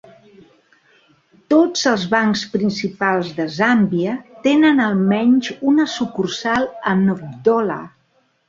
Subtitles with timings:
[1.53, 4.15] Tots els bancs principals de Zàmbia
[4.49, 7.79] tenen almenys una sucursal a Ndola.